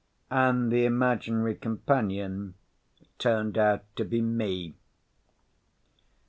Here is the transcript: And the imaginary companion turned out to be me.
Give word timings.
And 0.31 0.71
the 0.71 0.83
imaginary 0.85 1.53
companion 1.53 2.55
turned 3.19 3.55
out 3.55 3.83
to 3.97 4.03
be 4.03 4.19
me. 4.19 4.73